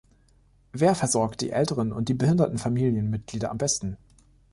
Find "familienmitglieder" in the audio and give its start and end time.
2.57-3.51